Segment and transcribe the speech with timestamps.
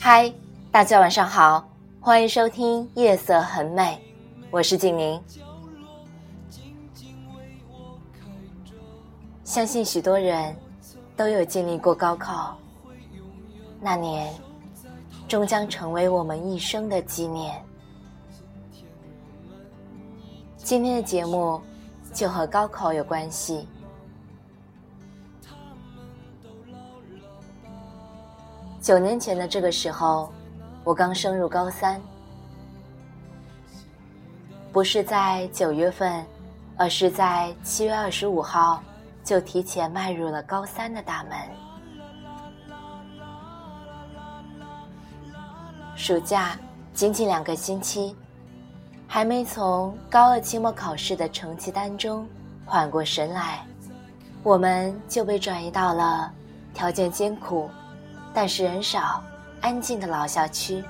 [0.00, 0.32] 嗨，
[0.70, 1.68] 大家晚上好，
[2.00, 4.00] 欢迎收听《夜色很美》，
[4.50, 5.20] 我是静宁。
[9.44, 10.54] 相信许多人
[11.16, 12.56] 都有经历过高考，
[13.80, 14.32] 那年
[15.26, 17.60] 终将成为我们一生的纪念。
[20.56, 21.60] 今天的节目
[22.12, 23.66] 就和高考有关系。
[28.80, 30.32] 九年前的这个时候，
[30.84, 32.00] 我刚升入高三，
[34.72, 36.24] 不是在九月份，
[36.76, 38.80] 而是在七月二十五号，
[39.24, 41.32] 就提前迈入了高三的大门。
[45.96, 46.56] 暑假
[46.94, 48.14] 仅仅两个星期，
[49.08, 52.24] 还没从高二期末考试的成绩单中
[52.64, 53.66] 缓过神来，
[54.44, 56.32] 我们就被转移到了
[56.72, 57.68] 条件艰苦。
[58.32, 59.22] 但是人少、
[59.60, 60.82] 安静的老校区。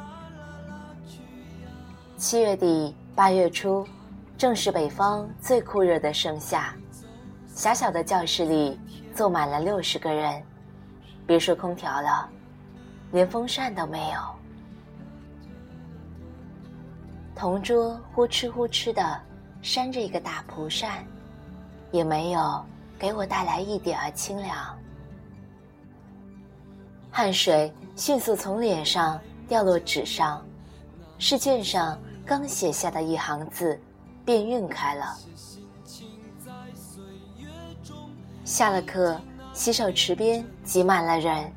[2.17, 3.87] 七月底八月初，
[4.37, 6.75] 正是北方最酷热的盛夏，
[7.55, 8.79] 狭小的教室里
[9.15, 10.43] 坐满了六十个人，
[11.27, 12.29] 别说空调了，
[13.13, 14.21] 连风扇都没有。
[17.35, 19.21] 同桌呼哧呼哧的
[19.63, 21.05] 扇着一个大蒲扇，
[21.93, 22.65] 也没有
[22.99, 24.77] 给我带来一点儿清凉。
[27.19, 30.41] 汗水迅速从脸上掉落纸上，
[31.19, 33.77] 试卷上刚写下的一行字，
[34.25, 35.19] 便晕开了。
[38.45, 39.21] 下了课，
[39.53, 41.53] 洗手池边挤满了人，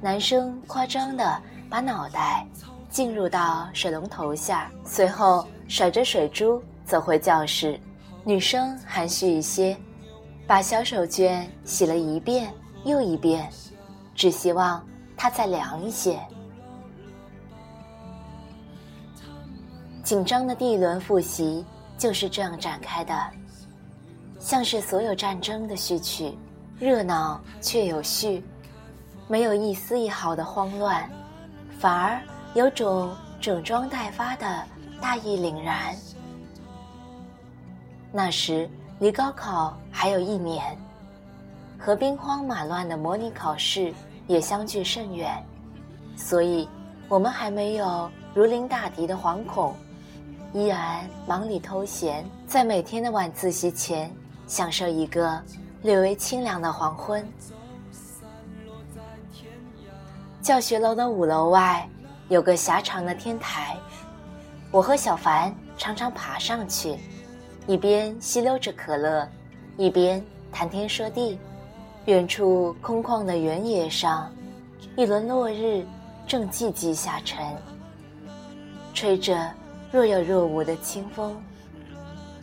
[0.00, 2.44] 男生夸张的把脑袋
[2.90, 7.78] 浸入到水龙头下，随后甩着水珠走回教室；
[8.24, 9.76] 女生含蓄一些，
[10.48, 12.52] 把小手绢洗了一遍
[12.84, 13.48] 又一遍。
[14.14, 14.84] 只希望
[15.16, 16.18] 它再凉一些。
[20.02, 21.64] 紧张的第一轮复习
[21.96, 23.14] 就是这样展开的，
[24.38, 26.36] 像是所有战争的序曲，
[26.78, 28.44] 热闹却有序，
[29.26, 31.10] 没有一丝一毫的慌乱，
[31.78, 32.20] 反而
[32.54, 34.62] 有种整装待发的
[35.00, 35.96] 大义凛然。
[38.12, 38.70] 那时
[39.00, 40.78] 离高考还有一年。
[41.78, 43.92] 和兵荒马乱的模拟考试
[44.26, 45.42] 也相距甚远，
[46.16, 46.68] 所以
[47.08, 49.74] 我们还没有如临大敌的惶恐，
[50.52, 54.10] 依然忙里偷闲，在每天的晚自习前
[54.46, 55.38] 享受一个
[55.82, 57.26] 略微清凉的黄昏。
[60.40, 61.88] 教学楼的五楼外
[62.28, 63.76] 有个狭长的天台，
[64.70, 66.98] 我和小凡常常爬上去，
[67.66, 69.28] 一边吸溜着可乐，
[69.76, 71.38] 一边谈天说地。
[72.06, 74.30] 远处空旷的原野上，
[74.94, 75.86] 一轮落日
[76.26, 77.42] 正寂寂下沉，
[78.92, 79.50] 吹着
[79.90, 81.34] 若有若无的清风，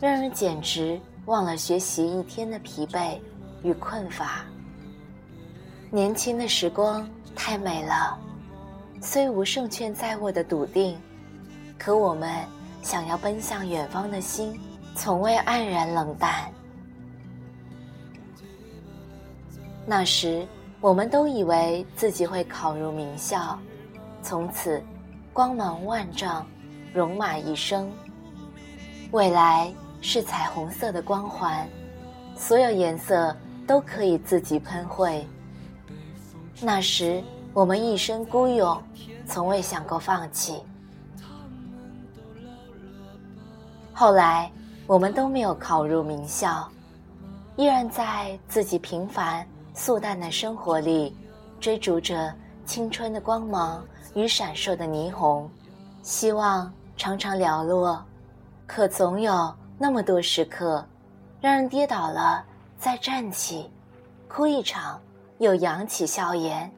[0.00, 3.16] 让人简直忘了学习一天的疲惫
[3.62, 4.44] 与困乏。
[5.92, 8.18] 年轻的时光太美了，
[9.00, 10.98] 虽无胜券在握的笃定，
[11.78, 12.28] 可我们
[12.82, 14.58] 想要奔向远方的心，
[14.96, 16.50] 从未黯然冷淡。
[19.84, 20.46] 那时，
[20.80, 23.58] 我们都以为自己会考入名校，
[24.22, 24.82] 从此
[25.32, 26.46] 光芒万丈，
[26.94, 27.90] 戎马一生。
[29.10, 31.68] 未来是彩虹色的光环，
[32.36, 35.26] 所有颜色都可以自己喷绘。
[36.60, 37.22] 那时，
[37.52, 38.80] 我们一生孤勇，
[39.26, 40.62] 从未想过放弃。
[43.92, 44.50] 后来，
[44.86, 46.68] 我们都没有考入名校，
[47.56, 49.44] 依然在自己平凡。
[49.74, 51.16] 素淡的生活里，
[51.58, 52.32] 追逐着
[52.66, 53.84] 青春的光芒
[54.14, 55.50] 与闪烁的霓虹，
[56.02, 58.04] 希望常常寥落，
[58.66, 60.84] 可总有那么多时刻，
[61.40, 62.44] 让人跌倒了
[62.78, 63.70] 再站起，
[64.28, 65.00] 哭一场
[65.38, 66.70] 又扬起笑颜。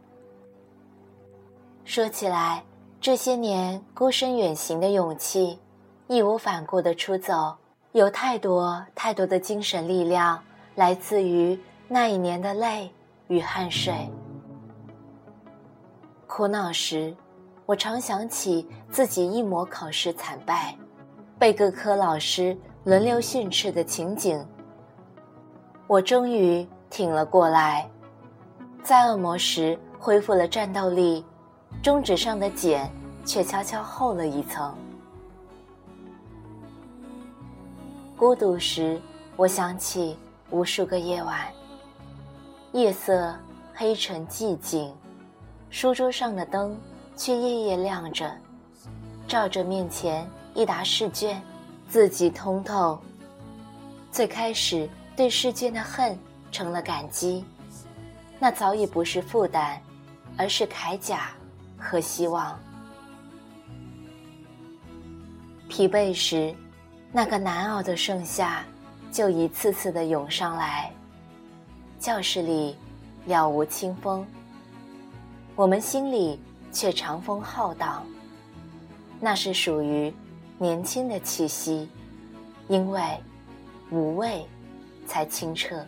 [1.85, 2.63] 说起来，
[3.01, 5.59] 这些年孤身远行的勇气，
[6.07, 7.55] 义无反顾的出走，
[7.93, 10.41] 有太多太多的精神力量
[10.77, 11.59] 来自于。
[11.87, 12.91] 那一年的泪
[13.29, 14.11] 与汗水，
[16.27, 17.15] 苦恼时，
[17.67, 20.75] 我常想起自己一模考试惨败，
[21.39, 24.45] 被各科老师轮流训斥的情景。
[25.87, 27.89] 我终于挺了过来，
[28.83, 31.23] 在恶魔时恢复了战斗力，
[31.83, 32.91] 中指上的茧
[33.27, 34.75] 却悄悄厚了一层。
[38.17, 38.99] 孤独时，
[39.37, 40.17] 我想起
[40.51, 41.47] 无数个夜晚。
[42.75, 43.33] 夜色
[43.73, 44.93] 黑沉寂静，
[45.71, 46.77] 书桌上的灯
[47.17, 48.37] 却夜夜亮着，
[49.29, 51.41] 照着面前一沓试卷，
[51.89, 52.99] 字迹通透。
[54.11, 56.19] 最开始对试卷的恨
[56.51, 57.45] 成了感激，
[58.41, 59.79] 那早已不是负担，
[60.37, 61.29] 而是铠甲
[61.79, 62.59] 和希望。
[65.69, 66.53] 疲惫时，
[67.13, 68.65] 那个难熬的盛夏
[69.13, 70.93] 就一次次的涌上来。
[72.05, 72.77] 教室里
[73.25, 74.27] 了无清风，
[75.57, 76.39] 我们心里
[76.71, 78.05] 却长风浩荡。
[79.19, 80.13] 那是属于
[80.59, 81.89] 年轻的气息，
[82.69, 83.01] 因为
[83.91, 84.47] 无畏
[85.07, 85.83] 才清澈。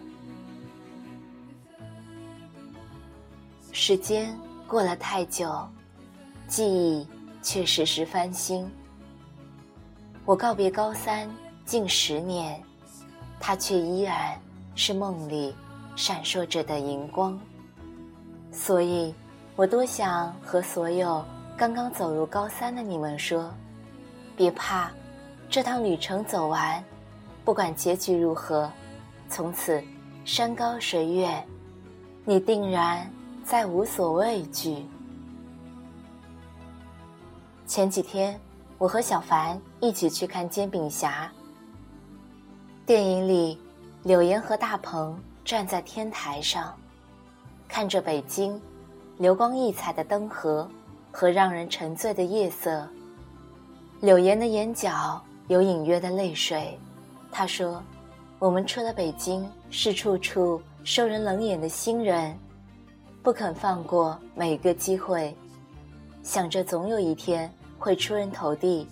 [3.70, 4.34] 时间
[4.66, 5.68] 过了太久，
[6.48, 7.06] 记忆
[7.42, 8.66] 却时时翻新。
[10.24, 11.28] 我告别高三
[11.66, 12.58] 近十年，
[13.38, 14.34] 他却依然
[14.74, 15.54] 是梦里。
[15.96, 17.40] 闪烁着的荧光，
[18.52, 19.14] 所以，
[19.56, 21.24] 我多想和所有
[21.56, 23.50] 刚刚走入高三的你们说：
[24.36, 24.90] 别怕，
[25.48, 26.84] 这趟旅程走完，
[27.46, 28.70] 不管结局如何，
[29.30, 29.82] 从此
[30.26, 31.42] 山高水远，
[32.26, 33.10] 你定然
[33.42, 34.84] 再无所畏惧。
[37.66, 38.38] 前几天，
[38.76, 41.32] 我和小凡一起去看《煎饼侠》，
[42.86, 43.58] 电影里，
[44.02, 45.18] 柳岩和大鹏。
[45.46, 46.76] 站在天台上，
[47.68, 48.60] 看着北京
[49.16, 50.68] 流光溢彩的灯河
[51.12, 52.84] 和让人沉醉的夜色，
[54.00, 56.76] 柳岩的眼角有隐约的泪水。
[57.30, 57.80] 他说
[58.40, 62.36] ：“我们出了北京，是处处受人冷眼的新人，
[63.22, 65.32] 不肯放过每个机会，
[66.24, 67.48] 想着总有一天
[67.78, 68.88] 会出人头地。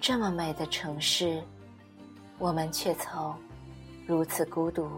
[0.00, 1.42] 这么美的城市，
[2.38, 3.34] 我们却曾
[4.06, 4.88] 如此孤独。”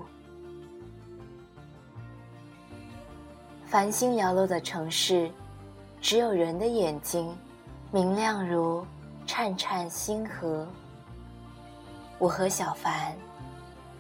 [3.69, 5.31] 繁星摇落的城市，
[6.01, 7.37] 只有人的眼睛，
[7.93, 8.83] 明亮如
[9.27, 10.67] 潺潺星河。
[12.19, 13.15] 我和小凡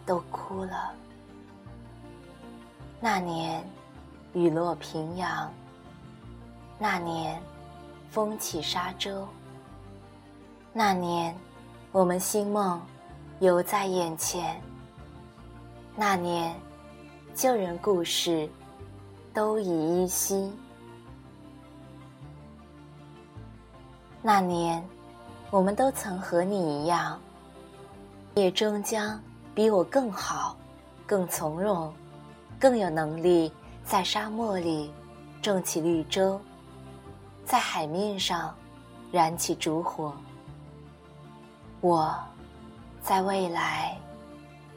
[0.06, 0.90] 都哭了。
[2.98, 3.62] 那年
[4.32, 5.52] 雨落平阳，
[6.78, 7.38] 那年
[8.08, 9.28] 风起沙洲，
[10.72, 11.36] 那年
[11.92, 12.80] 我们星梦
[13.40, 14.58] 犹在眼前，
[15.94, 16.58] 那年
[17.34, 18.48] 旧人故事。
[19.32, 20.52] 都已依稀。
[24.20, 24.84] 那年，
[25.50, 27.18] 我们都曾和你一样，
[28.34, 29.20] 也终将
[29.54, 30.56] 比我更好、
[31.06, 31.92] 更从容、
[32.58, 33.52] 更有能力
[33.84, 34.92] 在沙漠里
[35.40, 36.40] 种起绿洲，
[37.44, 38.54] 在海面上
[39.12, 40.12] 燃起烛火。
[41.80, 42.12] 我
[43.00, 43.96] 在未来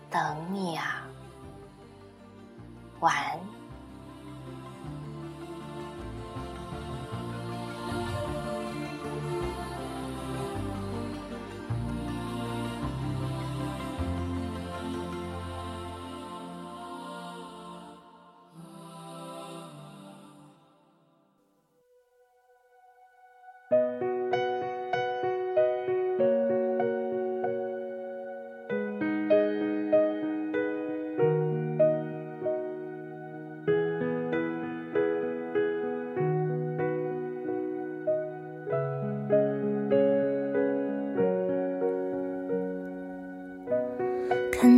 [0.10, 1.02] 等你啊，
[3.00, 3.61] 晚安。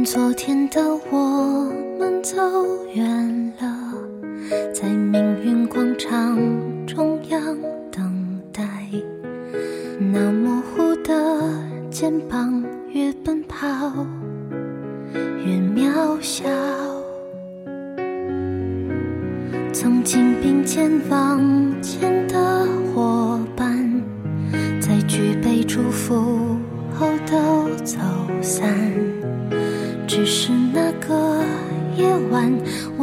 [0.05, 0.81] 昨天的
[1.11, 2.35] 我们走
[2.93, 3.72] 远了，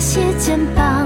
[0.00, 0.99] 些肩膀。